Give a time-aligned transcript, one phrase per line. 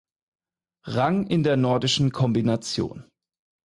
[0.87, 3.05] Rang in der Nordischen Kombination.